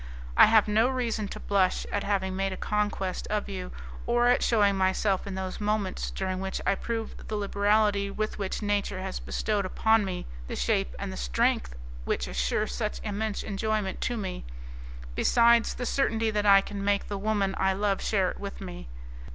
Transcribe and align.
I 0.35 0.47
have 0.47 0.67
no 0.67 0.89
reason 0.89 1.27
to 1.27 1.39
blush 1.39 1.85
at 1.91 2.03
having 2.03 2.35
made 2.35 2.51
a 2.51 2.57
conquest 2.57 3.27
of 3.27 3.47
you, 3.47 3.71
or 4.07 4.25
at 4.29 4.41
shewing 4.41 4.75
myself 4.75 5.27
in 5.27 5.35
those 5.35 5.61
moments 5.61 6.09
during 6.09 6.39
which 6.39 6.59
I 6.65 6.73
prove 6.73 7.27
the 7.27 7.35
liberality 7.35 8.09
with 8.09 8.39
which 8.39 8.63
nature 8.63 8.99
has 9.03 9.19
bestowed 9.19 9.63
upon 9.63 10.03
me 10.03 10.25
the 10.47 10.55
shape 10.55 10.95
and 10.97 11.13
the 11.13 11.17
strength 11.17 11.75
which 12.03 12.27
assure 12.27 12.65
such 12.65 12.99
immense 13.03 13.43
enjoyment 13.43 14.01
to 14.01 14.17
me, 14.17 14.43
besides 15.13 15.75
the 15.75 15.85
certainty 15.85 16.31
that 16.31 16.47
I 16.47 16.61
can 16.61 16.83
make 16.83 17.07
the 17.07 17.19
woman 17.19 17.53
I 17.59 17.73
love 17.73 18.01
share 18.01 18.31
it 18.31 18.39
with 18.39 18.59
me. 18.59 18.89